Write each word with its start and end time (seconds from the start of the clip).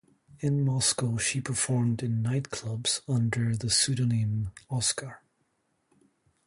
In 0.39 0.65
Moscow 0.65 1.17
she 1.19 1.41
performed 1.41 2.01
in 2.01 2.23
night 2.23 2.49
clubs 2.49 3.03
under 3.07 3.53
pseudonym 3.69 4.49
"Oscar". 4.67 5.21